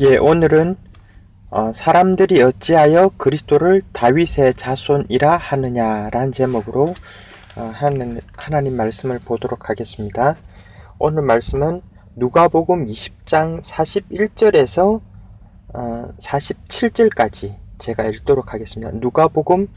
[0.00, 0.74] 예, 오늘은
[1.50, 6.92] 어, 사람들이 어찌하여 그리스도를 다윗의 자손이라 하느냐라는 제목으로
[7.54, 10.34] 어, 하는, 하나님 말씀을 보도록 하겠습니다.
[10.98, 11.80] 오늘 말씀은
[12.16, 15.00] 누가복음 20장 41절에서
[15.74, 18.90] 어, 47절까지 제가 읽도록 하겠습니다.
[18.92, 19.68] 누가복음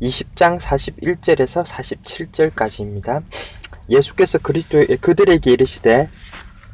[0.00, 3.24] 20장 41절에서 47절까지입니다.
[3.90, 6.10] 예수께서 그리스도 그들에게 이르시되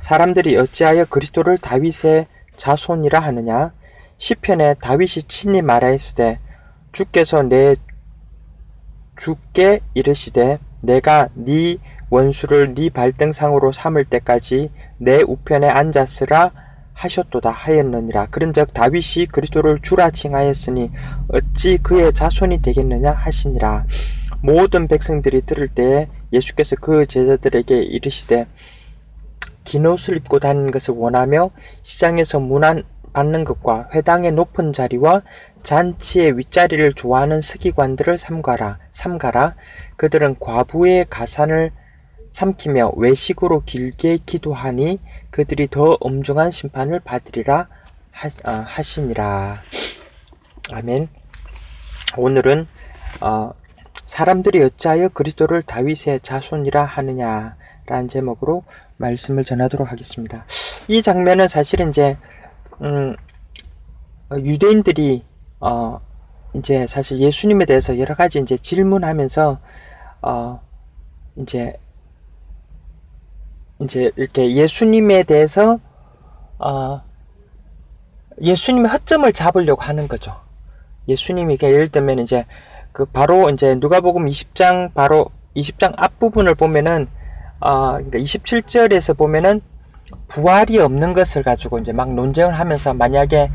[0.01, 2.27] 사람들이 어찌하여 그리스도를 다윗의
[2.59, 3.73] 자손이라 하느냐?
[4.19, 6.41] 시편에 다윗이 친히 말하였으되
[6.93, 7.77] 주께서 내
[9.17, 11.79] 주께 이르시되 내가 네
[12.11, 16.51] 원수를 네 발등상으로 삼을 때까지 내 우편에 앉았으라
[16.95, 18.27] 하셨도다 하였느니라.
[18.31, 20.91] 그런즉 다윗이 그리스도를 주라 칭하였으니
[21.29, 23.87] 어찌 그의 자손이 되겠느냐 하시니라.
[24.41, 28.47] 모든 백성들이 들을 때에 예수께서 그 제자들에게 이르시되
[29.69, 31.51] 긴 옷을 입고 다니는 것을 원하며
[31.83, 35.21] 시장에서 문안 받는 것과 회당의 높은 자리와
[35.63, 39.57] 잔치의 윗자리를 좋아하는 서기관들을 삼가라 삼가라.
[39.97, 41.73] 그들은 과부의 가산을
[42.31, 47.69] 삼키며 외식으로 길게 기도하니 그들이 더 엄중한 심판을 받으리라
[48.11, 49.61] 하, 시니라.
[50.73, 51.09] 아멘.
[52.17, 52.67] 오늘은
[53.21, 53.53] 어,
[54.07, 57.58] 사람들이 어찌하여 그리스도를 다윗의 자손이라 하느냐
[57.89, 58.65] 라는 제목으로
[58.99, 60.45] 말씀을 전하도록 하겠습니다.
[60.89, 62.19] 이 장면은 사실은 이제
[62.83, 63.17] 음,
[64.31, 65.25] 유대인들이
[65.61, 66.01] 어,
[66.53, 69.59] 이제 사실 예수님에 대해서 여러 가지 이제 질문하면서
[70.23, 70.61] 어,
[71.37, 71.73] 이제
[73.81, 75.79] 이제 이렇게 예수님에 대해서
[76.59, 77.01] 어,
[78.41, 80.37] 예수님의 허점을 잡으려고 하는 거죠.
[81.09, 82.45] 예수님이 예를 들면 이제
[82.93, 87.09] 그 바로 이제 누가복음 20장 바로 20장 앞부분을 보면은
[87.61, 89.61] 어, 그러니까 27절에서 보면은
[90.29, 93.51] 부활이 없는 것을 가지고 이제 막 논쟁을 하면서 만약에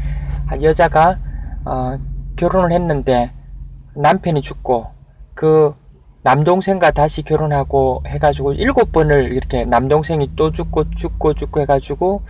[0.62, 1.20] 여자가
[1.66, 1.98] 어,
[2.36, 3.32] 결혼을 했는데
[3.96, 4.88] 남편이 죽고
[5.34, 5.74] 그
[6.24, 12.22] 남동생과 다시 결혼하고 해가지고 일곱 번을 이렇게 남동생이 또 죽고 죽고 죽고 해가지고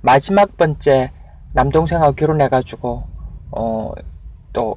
[0.00, 1.10] 마지막 번째
[1.52, 3.04] 남동생하고 결혼해가지고
[3.50, 3.94] 어
[4.54, 4.76] 또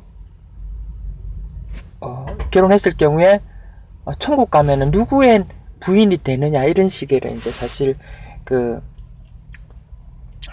[2.01, 3.39] 어, 결혼했을 경우에
[4.03, 5.45] 어, 천국 가면은 누구의
[5.79, 7.95] 부인이 되느냐 이런 식의 이제 사실
[8.43, 8.81] 그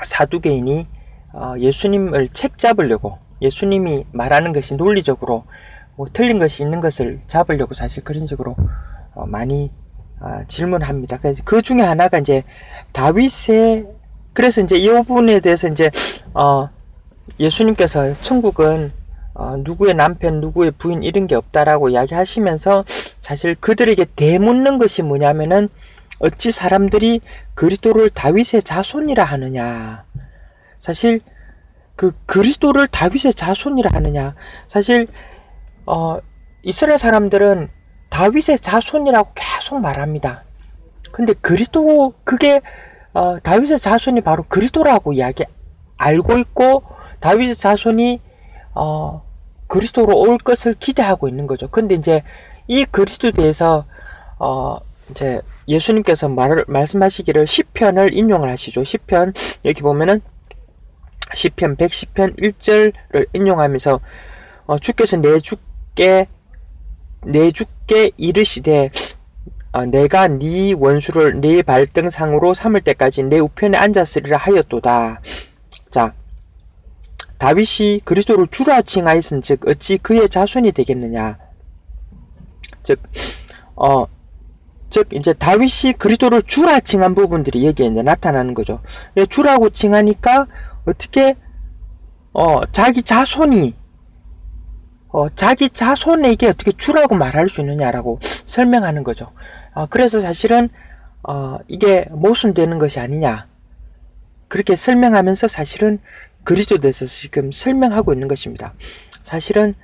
[0.03, 0.87] 사두개인이
[1.33, 5.45] 어, 예수님을 책 잡으려고 예수님이 말하는 것이 논리적으로
[5.97, 8.57] 뭐 틀린 것이 있는 것을 잡으려고 사실 그런 식으로
[9.15, 9.71] 어, 많이
[10.21, 11.19] 어, 질문합니다.
[11.45, 12.45] 그 중에 하나가 이제
[12.93, 13.87] 다윗의
[14.33, 15.91] 그래서 이제 이 부분에 대해서 이제
[16.33, 16.69] 어,
[17.39, 18.93] 예수님께서 천국은
[19.35, 22.85] 어, 누구의 남편, 누구의 부인 이런 게 없다라고 이야기하시면서
[23.21, 25.69] 사실 그들에게 대묻는 것이 뭐냐면은
[26.21, 27.21] 어찌 사람들이
[27.55, 30.05] 그리스도를 다윗의 자손이라 하느냐.
[30.79, 31.21] 사실
[31.97, 34.35] 그 그리스도를 다윗의 자손이라 하느냐.
[34.69, 35.09] 사실
[35.87, 36.19] 어,
[36.63, 37.69] 이스라엘 사람들은
[38.11, 40.45] 다윗의 자손이라고 계속 말합니다.
[41.11, 42.61] 근데 그리스도 그게
[43.13, 45.45] 어, 다윗의 자손이 바로 그리스도라고 이야기
[45.97, 46.85] 알고 있고
[47.21, 48.21] 다윗의 자손이
[48.75, 49.24] 어,
[49.75, 51.69] 그리스도로 올 것을 기대하고 있는 거죠.
[51.69, 52.23] 근데 이제
[52.69, 53.85] 이 그리스도에 대해서
[54.39, 54.79] 어,
[55.11, 58.85] 이제 예수님께서 말, 말씀하시기를 시편을 인용을 하시죠.
[58.85, 59.33] 시편
[59.65, 60.21] 여기 보면은
[61.35, 64.01] 시편 110편 1절을 인용하면서
[64.67, 66.29] 어, 주께서 내 주께
[67.25, 68.91] 내 주께 이르시되
[69.73, 75.21] 어, 내가 네 원수를 네 발등상으로 삼을 때까지 내 우편에 앉았으리라 하였도다.
[75.91, 76.15] 자,
[77.39, 81.39] 다윗이 그리스도를 주라 칭하였은 즉 어찌 그의 자손이 되겠느냐?
[82.83, 83.01] 즉,
[83.77, 84.07] 어,
[84.91, 88.81] 즉 이제 다윗이 그리스도를 주라 칭한 부분들이 여기에 이제 나타나는 거죠.
[89.29, 90.47] 주라고 칭하니까
[90.87, 91.35] 어떻게
[92.33, 93.75] 어 자기 자손이
[95.09, 99.33] 어 자기 자손에게 어떻게 주라고 말할 수 있느냐라고 설명하는 거죠.
[99.75, 100.69] 어, 그래서 사실은
[101.23, 103.49] 어 이게 모순되는 것이 아니냐
[104.47, 105.99] 그렇게 설명하면서 사실은
[106.45, 108.75] 그리스도에 대해서 지금 설명하고 있는 것입니다.
[109.23, 109.75] 사실은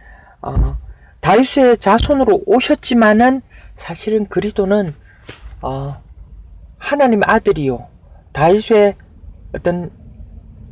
[0.43, 0.79] 어,
[1.21, 3.43] 다윗의 자손으로 오셨지만은
[3.75, 4.95] 사실은 그리스도는
[5.63, 6.03] 어,
[6.79, 7.89] 하나님의 아들이요
[8.33, 8.95] 다윗의
[9.55, 9.91] 어떤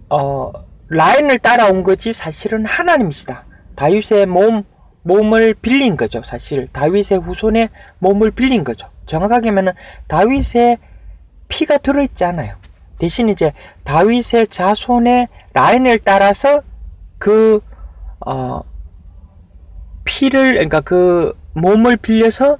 [0.08, 0.52] 어,
[0.88, 3.44] 라인을 따라온 거지 사실은 하나님이시다.
[3.76, 4.64] 다윗의 몸
[5.02, 6.22] 몸을 빌린 거죠.
[6.24, 8.88] 사실 다윗의 후손의 몸을 빌린 거죠.
[9.06, 9.72] 정확하게 하면은
[10.06, 10.78] 다윗의
[11.48, 12.56] 피가 들어있지 않아요.
[12.98, 13.52] 대신 이제
[13.84, 16.62] 다윗의 자손의 라인을 따라서
[17.18, 17.60] 그
[18.26, 18.62] 어,
[20.04, 22.58] 피를 그러니까 그 몸을 빌려서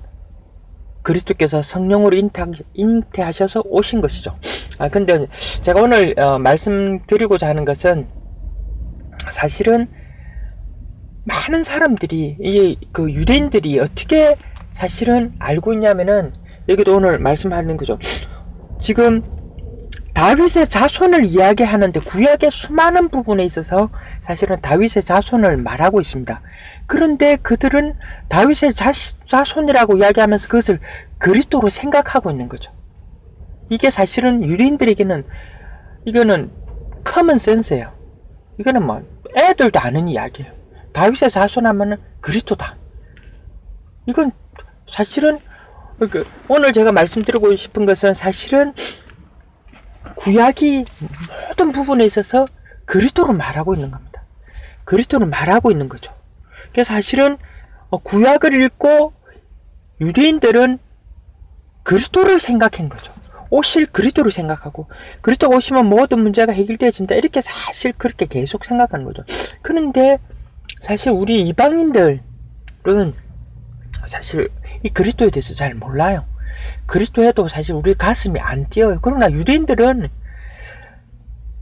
[1.02, 2.44] 그리스도께서 성령으로 잉태,
[2.74, 4.36] 잉태하셔서 오신 것이죠.
[4.78, 5.26] 아 근데
[5.62, 8.08] 제가 오늘 어, 말씀드리고자 하는 것은
[9.30, 9.86] 사실은
[11.24, 14.36] 많은 사람들이 이 그 유대인들이 어떻게
[14.72, 16.32] 사실은 알고 있냐면은
[16.68, 17.98] 여기도 오늘 말씀하는 거죠.
[18.80, 19.22] 지금
[20.18, 23.88] 다윗의 자손을 이야기하는데 구약의 수많은 부분에 있어서
[24.20, 26.42] 사실은 다윗의 자손을 말하고 있습니다.
[26.86, 27.94] 그런데 그들은
[28.28, 28.90] 다윗의 자,
[29.26, 30.80] 자손이라고 이야기하면서 그것을
[31.18, 32.72] 그리스도로 생각하고 있는 거죠.
[33.70, 35.24] 이게 사실은 유대인들에게는
[36.04, 36.50] 이거는
[37.04, 37.92] common sense예요.
[38.58, 39.04] 이거는 뭐
[39.36, 40.52] 애들도 아는 이야기예요.
[40.94, 42.76] 다윗의 자손하면은 그리스도다.
[44.06, 44.32] 이건
[44.88, 45.38] 사실은
[46.10, 48.74] 그 오늘 제가 말씀드리고 싶은 것은 사실은
[50.18, 50.84] 구약이
[51.48, 52.46] 모든 부분에 있어서
[52.84, 54.22] 그리스도를 말하고 있는 겁니다.
[54.84, 56.12] 그리스도를 말하고 있는 거죠.
[56.72, 57.38] 그래서 사실은
[57.90, 59.12] 어, 구약을 읽고
[60.00, 60.78] 유대인들은
[61.84, 63.12] 그리스도를 생각한 거죠.
[63.50, 64.88] 오실 그리스도를 생각하고
[65.22, 69.24] 그리스도가 오시면 모든 문제가 해결되어진다 이렇게 사실 그렇게 계속 생각하는 거죠.
[69.62, 70.18] 그런데
[70.80, 72.20] 사실 우리 이방인들은
[74.04, 74.50] 사실
[74.82, 76.26] 이 그리스도에 대해서 잘 몰라요.
[76.86, 78.98] 그리스도에도 사실 우리 가슴이 안 뛰어요.
[79.02, 80.08] 그러나 유대인들은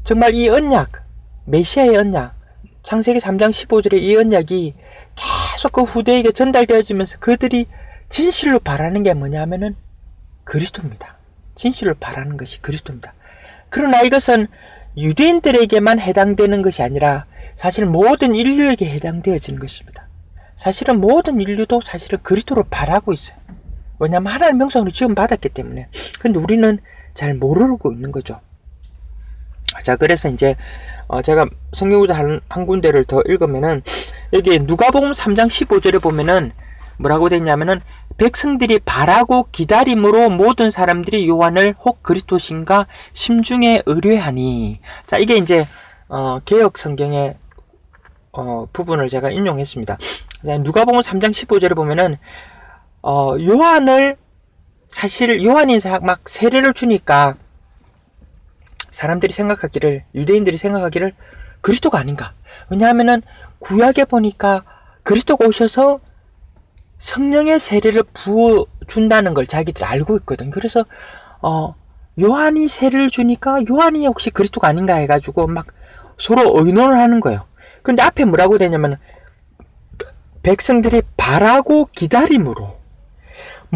[0.05, 1.05] 정말 이 언약,
[1.47, 2.35] 메시아의 언약,
[2.83, 4.75] 창세기 3장 15절의 이 언약이
[5.17, 7.67] 계속 그 후대에게 전달되어지면서 그들이
[8.09, 9.75] 진실로 바라는 게 뭐냐면은
[10.45, 11.17] 그리스도입니다.
[11.57, 13.15] 진실을 바라는 것이 그리스도입니다.
[13.69, 14.47] 그러나 이것은
[14.97, 17.27] 유대인들에게만 해당되는 것이 아니라
[17.57, 20.07] 사실 모든 인류에게 해당되어지는 것입니다.
[20.57, 23.37] 사실은 모든 인류도 사실은 그리스도를 바라고 있어요.
[23.99, 25.89] 왜냐하면 하나님 명성으로 지금 받았기 때문에.
[26.21, 26.79] 근데 우리는
[27.15, 28.41] 잘 모르고 있는 거죠.
[29.83, 30.57] 자, 그래서 이제
[31.09, 33.83] 어 제가 성경구자 한, 한 군데를 더 읽으면은
[34.33, 36.53] 여기 누가복음 3장 15절에 보면은
[36.99, 37.81] 뭐라고 되냐면은
[38.17, 45.67] 백성들이 바라고 기다림으로 모든 사람들이 요한을 혹 그리스도신가 심중에 의뢰하니 자 이게 이제
[46.09, 47.37] 어, 개혁 성경의
[48.33, 49.99] 어, 부분을 제가 인용했습니다.
[50.63, 52.19] 누가복음 3장 15절에 보면은
[53.09, 54.17] 어, 요한을
[54.89, 57.37] 사실 요한이 막 세례를 주니까
[58.91, 61.13] 사람들이 생각하기를 유대인들이 생각하기를
[61.61, 62.33] 그리스도가 아닌가.
[62.69, 63.23] 왜냐하면은
[63.61, 64.65] 구약에 보니까
[65.05, 66.01] 그리스도가 오셔서
[66.99, 70.51] 성령의 세례를 부어 준다는 걸 자기들이 알고 있거든.
[70.51, 70.85] 그래서
[71.41, 71.77] 어
[72.21, 75.69] 요한이 세례를 주니까 요한이 혹시 그리스도가 아닌가 해가지고 막
[76.19, 77.45] 서로 의논을 하는 거예요.
[77.83, 78.99] 근데 앞에 뭐라고 되냐면
[80.43, 82.76] 백성들이 바라고 기다림으로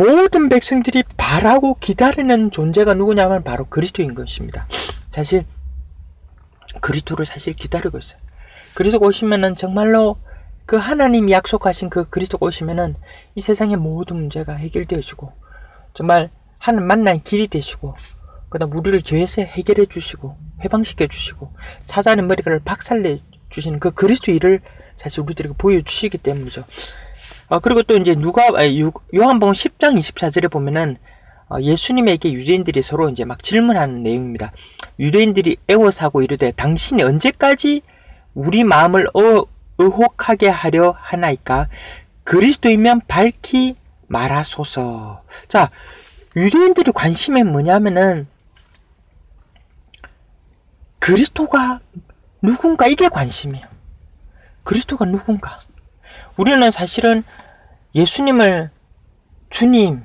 [0.00, 4.66] 모든 백성들이 바라고 기다리는 존재가 누구냐면 바로 그리스도인 것입니다.
[5.10, 5.44] 사실
[6.80, 8.18] 그리스도를 사실 기다리고 있어요.
[8.72, 10.16] 그리스도 오시면은 정말로
[10.64, 12.94] 그 하나님이 약속하신 그 그리스도가 오시면은
[13.34, 15.34] 이 세상의 모든 문제가 해결되어지고
[15.92, 17.94] 정말 하나님 만난 길이 되시고
[18.48, 23.20] 그다음 우리를 죄에서 해결해 주시고 해방시켜 주시고 사단의 머리를 박살내
[23.50, 24.62] 주시는 그 그리스도 일을
[24.96, 26.64] 사실 우리들에게 보여주시기 때문이죠.
[27.50, 28.46] 아, 그리고 또 이제 누가,
[29.12, 30.96] 요한복음 10장 24절에 보면은
[31.48, 34.52] 어, 예수님에게 유대인들이 서로 이제 막 질문하는 내용입니다.
[35.00, 37.82] 유대인들이 애워사고 이르되 당신이 언제까지
[38.34, 39.44] 우리 마음을 어,
[39.78, 41.66] 의혹하게 하려 하나이까?
[42.22, 43.74] 그리스도이면 밝히
[44.06, 45.24] 말하소서.
[45.48, 45.70] 자,
[46.36, 48.28] 유대인들의 관심이 뭐냐면은
[51.00, 51.80] 그리스도가
[52.42, 53.66] 누군가 이게 관심이에요.
[54.62, 55.58] 그리스도가 누군가.
[56.40, 57.22] 우리는 사실은
[57.94, 58.70] 예수님을
[59.50, 60.02] 주님,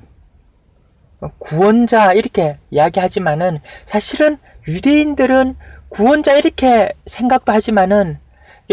[1.39, 4.37] 구원자 이렇게 이야기하지만은 사실은
[4.67, 5.55] 유대인들은
[5.87, 8.19] 구원자 이렇게 생각도 하지만은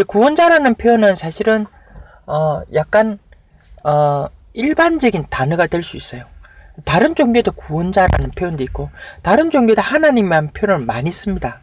[0.08, 1.66] 구원자라는 표현은 사실은
[2.26, 3.20] 어 약간
[3.84, 6.24] 어 일반적인 단어가 될 수 있어요.
[6.84, 8.90] 다른 종교도 구원자라는 표현도 있고
[9.22, 11.60] 다른 종교도 하나님이라는 표현을 많이 씁니다.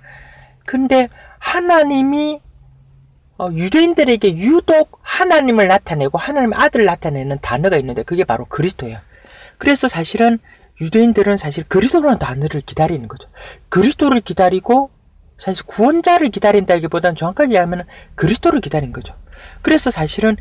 [0.65, 2.48] 근데 하나님이 어,
[3.53, 8.97] 유대인들에게 유독 하나님을 나타내고 하나님 아들을 나타내는 단어가 있는데 그게 바로 그리스도예요.
[9.57, 10.39] 그래서 사실은
[10.81, 13.27] 유대인들은 사실 그리스도라는 단어를 기다리는 거죠.
[13.69, 14.89] 그리스도를 기다리고
[15.37, 19.13] 사실 구원자를 기다린다기보다는 정확하게 얘기하면 그리스도를 기다린 거죠.
[19.61, 20.35] 그래서 사실은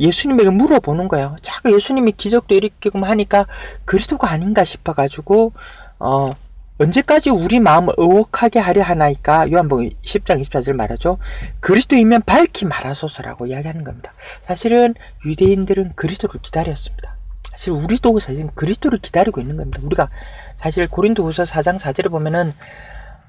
[0.00, 1.36] 예수님에게 물어보는 거예요.
[1.42, 3.46] 자꾸 예수님이 기적도 일으키고 하니까
[3.84, 5.52] 그리스도가 아닌가 싶어가지고
[5.98, 6.32] 어
[6.78, 11.18] 언제까지 우리 마음을 의혹하게 하려 하나이까 요한복음 10장 24절 말하죠.
[11.60, 14.12] 그리스도이면 밝히 말하소서라고 이야기하는 겁니다.
[14.42, 14.94] 사실은
[15.26, 17.16] 유대인들은 그리스도를 기다렸습니다.
[17.50, 19.80] 사실 우리도 사실 그리스도를 기다리고 있는 겁니다.
[19.82, 20.08] 우리가
[20.54, 22.54] 사실 고린도후서 4장 4절에 보면은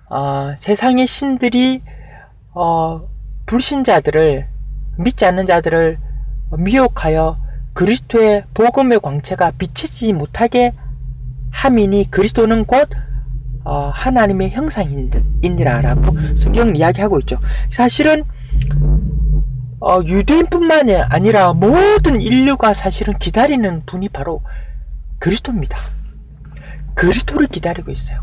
[0.09, 1.81] 어, 세상의 신들이
[2.53, 3.07] 어,
[3.47, 4.47] 불신자들을
[4.97, 5.97] 믿지 않는 자들을
[6.57, 7.39] 미혹하여
[7.73, 10.73] 그리스도의 복음의 광채가 비치지 못하게
[11.51, 12.89] 함이니 그리스도는 곧
[13.63, 17.39] 어, 하나님의 형상이니라라고 성경은 이야기하고 있죠.
[17.69, 18.23] 사실은
[19.81, 24.41] 어, 유대인뿐만이 아니라 모든 인류가 사실은 기다리는 분이 바로
[25.19, 25.77] 그리스도입니다.
[26.95, 28.19] 그리스도를 기다리고 있어요.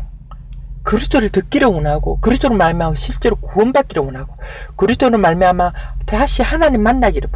[0.83, 4.35] 그리스도를 듣기를 원하고 그리스도를 말미암아 실제로 구원받기를 원하고
[4.77, 5.73] 그리스도를 말미암아
[6.05, 7.29] 다시 하나님 만나기를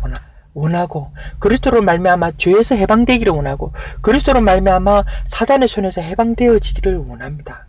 [0.53, 7.65] 원하고 그리스도를 말미암아 죄에서 해방되기를 원하고 그리스도를 말미암아 사단의 손에서 해방되어지기를 원합니다.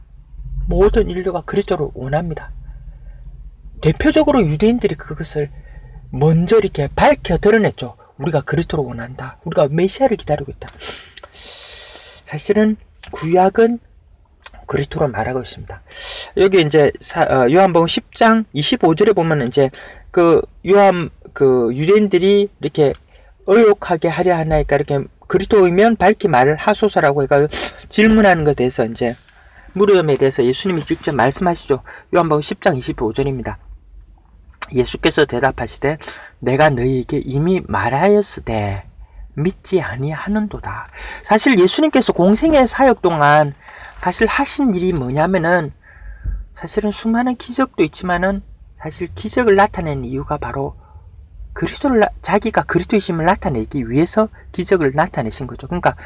[0.73, 2.50] 모든 인류가 그리스도를 원합니다.
[3.83, 5.50] 대표적으로 유대인들이 그것을
[6.11, 7.97] 먼저 이렇게 밝혀 드러냈죠.
[8.17, 9.38] 우리가 그리스도를 원한다.
[9.45, 10.69] 우리가 메시아를 기다리고 있다.
[12.25, 12.76] 사실은
[13.11, 13.81] 구약은
[14.67, 15.83] 그리스도로 말하고 있습니다.
[16.38, 19.69] 여기 이제 어, 요한복음 10장 25절에 보면 이제
[20.11, 22.95] 그 요한 그 유대인들이 이렇게
[23.47, 27.49] 의혹하게 하려 하나이까 이렇게 그리스도이면 밝히 말을 하소서라고 해가
[27.91, 29.17] 질문하는 것에 대해서 이제
[29.75, 31.83] 무렴에 대해서 예수님이 직접 말씀하시죠.
[32.14, 33.57] 요한복음 10장 25절입니다.
[34.75, 35.99] 예수께서 대답하시되
[36.38, 38.88] 내가 너희에게 이미 말하였으되
[39.35, 40.88] 믿지 아니하는도다.
[41.23, 43.55] 사실 예수님께서 공생의 사역 동안
[43.99, 45.73] 사실 하신 일이 뭐냐면은
[46.55, 48.43] 사실은 수많은 기적도 있지만은
[48.79, 50.76] 사실 기적을 나타낸 이유가 바로
[51.55, 55.67] 그리스도를 자기가 그리스도이심을 나타내기 위해서 기적을 나타내신 거죠.
[55.67, 55.97] 그러니까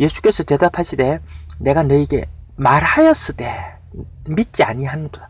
[0.00, 1.20] 예수께서 대답하시되
[1.58, 3.78] 내가 너에게 말하였으되
[4.28, 5.28] 믿지 아니하는도다.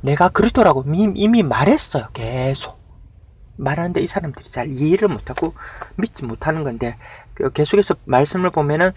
[0.00, 2.08] 내가 그리스도라고 이미 말했어요.
[2.12, 2.84] 계속.
[3.56, 5.54] 말하는데 이 사람들이 잘 이해를 못하고
[5.96, 6.96] 믿지 못하는 건데
[7.34, 8.92] 그 계속해서 말씀을 보면은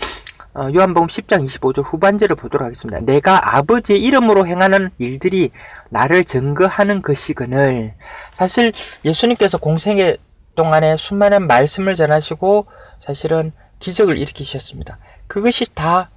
[0.53, 2.99] 어, 요한복음 10장 25절 후반절을 보도록 하겠습니다.
[2.99, 5.51] 내가 아버지의 이름으로 행하는 일들이
[5.89, 7.93] 나를 증거하는 것이거늘
[8.31, 8.73] 사실
[9.05, 10.17] 예수님께서 공생의
[10.55, 12.65] 동안에 수많은 말씀을 전하시고
[12.99, 14.97] 사실은 기적을 일으키셨습니다.
[15.27, 16.09] 그것이 다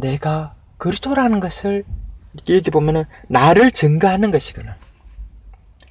[0.00, 1.84] 내가 그리스도라는 것을
[2.48, 4.74] 여기 보면은 나를 증거하는 것이거늘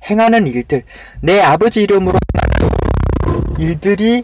[0.09, 0.83] 행하는 일들
[1.21, 2.17] 내 아버지 이름으로
[3.57, 4.23] 일들이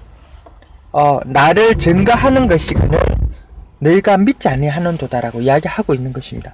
[0.92, 3.00] 어, 나를 증거하는 것이거늘
[3.80, 6.54] 너희가 믿지 아니하는도다라고 이야기하고 있는 것입니다.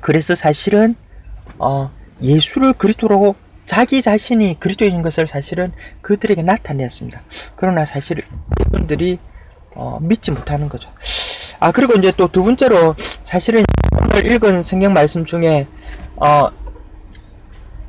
[0.00, 0.96] 그래서 사실은
[1.58, 1.90] 어,
[2.20, 7.22] 예수를 그리스도라고 자기 자신이 그리스도인 것을 사실은 그들에게 나타냈습니다.
[7.56, 8.20] 그러나 사실
[8.60, 9.18] 이분들이
[9.74, 10.90] 어, 믿지 못하는 거죠.
[11.62, 13.62] 아 그리고 이제 또 두 번째로 사실은
[14.00, 15.68] 오늘 읽은 성경 말씀 중에
[16.16, 16.48] 어,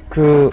[0.09, 0.51] 그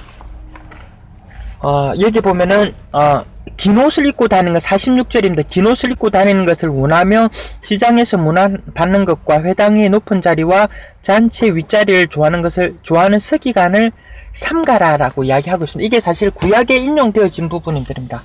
[1.58, 3.22] 어, 여기 보면은 어,
[3.58, 5.46] 긴 옷을 입고 다니는 것 46절입니다.
[5.48, 7.28] 긴 옷을 입고 다니는 것을 원하며
[7.60, 10.68] 시장에서 문안 받는 것과 회당의 높은 자리와
[11.02, 13.92] 잔치 윗자리를 좋아하는 것을 좋아하는 서기관을
[14.32, 15.86] 삼가라라고 이야기하고 있습니다.
[15.86, 18.22] 이게 사실 구약에 인용되어진 부분들입니다.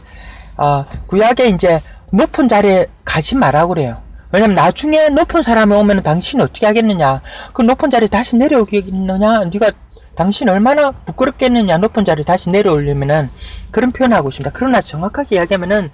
[0.55, 4.04] 어, 구약에 이제 높은 자리에 가지 말라고 그래요.
[4.31, 7.21] 왜냐면 나중에 높은 사람이 오면 당신이 어떻게 하겠느냐?
[7.53, 9.45] 그 높은 자리에 다시 내려오겠느냐?
[9.45, 9.71] 네가
[10.15, 13.29] 당신 얼마나 부끄럽겠느냐 높은 자리 다시 내려오려면은
[13.69, 14.51] 그런 표현하고 있습니다.
[14.53, 15.91] 그러나 정확하게 이야기하면은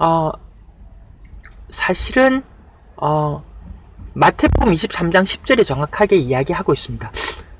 [0.00, 0.30] 어
[1.68, 2.42] 사실은
[2.96, 3.42] 어
[4.14, 7.10] 마태복음 23장 10절에 정확하게 이야기하고 있습니다.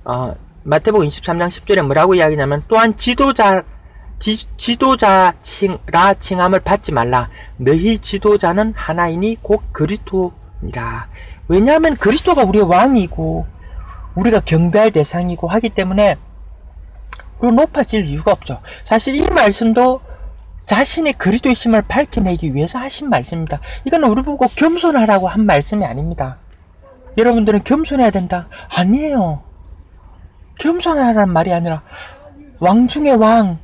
[0.04, 3.64] 어 마태복음 23장 10절에 뭐라고 이야기냐면 또한 지도자
[4.22, 7.28] 지, 도자 칭 라 칭함을 받지 말라.
[7.56, 11.08] 너희 지도자는 하나이니 곧 그리스도니라.
[11.48, 13.46] 왜냐하면 그리스도가 우리의 왕이고
[14.14, 16.16] 우리가 경배할 대상이고 하기 때문에
[17.40, 18.60] 그 높아질 이유가 없죠.
[18.84, 20.00] 사실 이 말씀도
[20.66, 23.58] 자신의 그리스도의심을 밝혀내기 위해서 하신 말씀입니다.
[23.84, 26.38] 이건 우리 보고 겸손하라고 한 말씀이 아닙니다.
[27.18, 28.46] 여러분들은 겸손해야 된다?
[28.72, 29.42] 아니에요.
[30.60, 31.82] 겸손하라는 말이 아니라
[32.60, 33.58] 왕 중의 왕,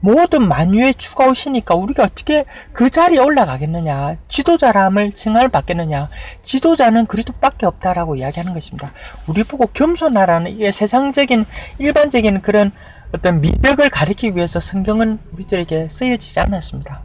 [0.00, 4.16] 모든 만유의 주가 오시니까 우리가 어떻게 그 자리에 올라가겠느냐?
[4.28, 6.08] 지도자람을 칭할 받겠느냐?
[6.42, 8.92] 지도자는 그리스도밖에 없다라고 이야기하는 것입니다.
[9.26, 11.46] 우리 보고 겸손하라는 이게 세상적인
[11.78, 12.72] 일반적인 그런
[13.12, 17.00] 어떤 미덕을 가리키기 위해서 성경은 우리들에게 쓰여지지 않았습니다.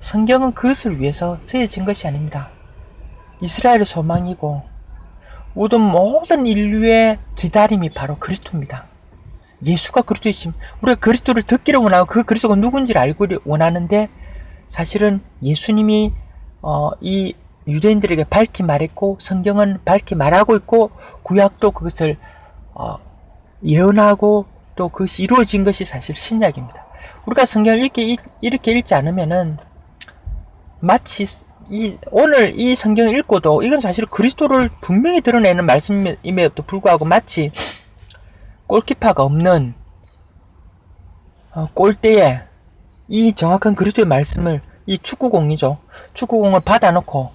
[0.00, 2.48] 성경은 그것을 위해서 쓰여진 것이 아닙니다.
[3.40, 4.62] 이스라엘의 소망이고
[5.54, 8.91] 모든 모든 인류의 기다림이 바로 그리스도입니다
[9.64, 10.52] 예수가 그리스도이심.
[10.82, 14.08] 우리가 그리스도를 듣기를 원하고 그 그리스도가 누군지를 알고 원하는데
[14.66, 16.12] 사실은 예수님이
[16.62, 17.34] 어, 이
[17.66, 20.90] 유대인들에게 밝히 말했고 성경은 밝히 말하고 있고
[21.22, 22.16] 구약도 그것을
[22.74, 22.96] 어,
[23.64, 26.86] 예언하고 또 그것이 이루어진 것이 사실 신약입니다.
[27.26, 29.58] 우리가 성경을 이렇게, 이렇게 읽지 않으면은
[30.80, 31.24] 마치
[31.70, 37.52] 이, 오늘 이 성경을 읽고도 이건 사실 그리스도를 분명히 드러내는 말씀임에도 불구하고 마치
[38.72, 39.74] 골키퍼가 없는
[41.54, 42.40] 어, 골대에
[43.06, 45.76] 이 정확한 그리스도의 말씀을 이 축구공이죠.
[46.14, 47.32] 축구공을 받아놓고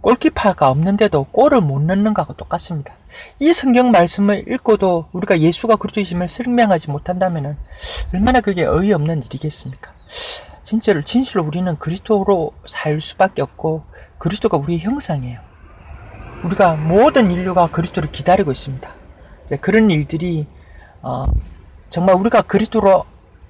[0.00, 2.94] 골키퍼가 없는데도 골을 못 넣는 거하고 똑같습니다.
[3.38, 7.56] 이 성경 말씀을 읽고도 우리가 예수가 그리스도이심을 설명하지 못한다면
[8.12, 9.92] 얼마나 그게 어이없는 일이겠습니까?
[10.64, 13.84] 진짜로 진실로 우리는 그리스도로 살 수밖에 없고
[14.18, 15.38] 그리스도가 우리의 형상이에요.
[16.42, 18.99] 우리가 모든 인류가 그리스도를 기다리고 있습니다.
[19.56, 20.46] 그런 일들이
[21.02, 21.26] 어,
[21.88, 23.04] 정말 우리가 그리스도로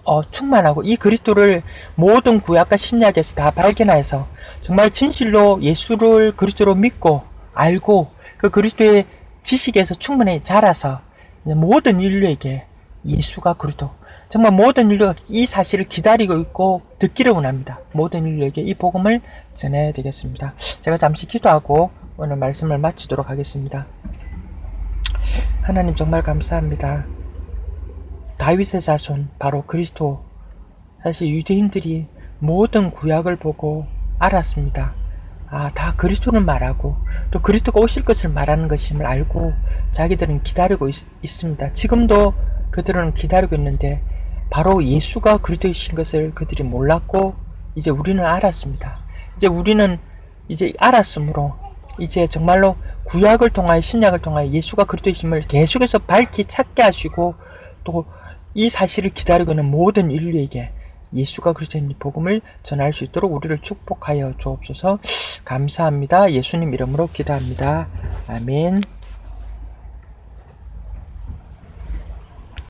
[0.05, 1.63] 어, 충만하고 이 그리스도를
[1.95, 4.27] 모든 구약과 신약에서 다 발견해서
[4.63, 7.23] 정말 진실로 예수를 그리스도로 믿고
[7.55, 9.07] 알고 그 그리스도의
[9.43, 11.01] 지식에서 충분히 자라서
[11.43, 12.67] 모든 인류에게
[13.07, 13.91] 예수가 그리스도
[14.29, 17.81] 정말 모든 인류가 이 사실을 기다리고 있고 듣기를 원합니다.
[17.93, 19.21] 모든 인류에게 이 복음을
[19.55, 20.55] 전해야 되겠습니다.
[20.81, 23.87] 제가 잠시 기도하고 오늘 말씀을 마치도록 하겠습니다.
[25.71, 27.07] 하나님 정말 감사합니다.
[28.39, 30.25] 다윗의 자손 바로 그리스도
[31.01, 32.09] 사실 유대인들이
[32.41, 33.87] 모든 구약을 보고
[34.19, 34.95] 알았습니다.
[35.49, 36.97] 아, 다 그리스도를 말하고
[37.31, 39.53] 또 그리스도가 오실 것을 말하는 것임을 알고
[39.93, 41.73] 자기들은 기다리고 있, 있습니다.
[41.73, 42.35] 지금도
[42.73, 44.03] 그들은 기다리고 있는데
[44.51, 47.37] 바로 예수가 그리스도이신 것을 그들이 몰랐고
[47.77, 49.05] 이제 우리는 알았습니다.
[49.37, 50.01] 이제 우리는
[50.49, 51.55] 이제 알았으므로
[52.01, 57.35] 이제 정말로 구약을 통하여 신약을 통하여 예수가 그리스도이심을 계속해서 밝히 찾게 하시고
[57.85, 58.05] 또
[58.55, 60.73] 이 사실을 기다리고 있는 모든 인류에게
[61.15, 64.99] 예수가 그리스도인 복음을 전할 수 있도록 우리를 축복하여 주옵소서.
[65.45, 66.33] 감사합니다.
[66.33, 67.89] 예수님 이름으로 기도합니다.
[68.27, 68.83] 아멘.